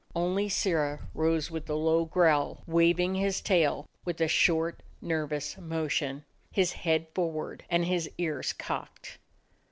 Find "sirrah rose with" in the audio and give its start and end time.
0.49-1.69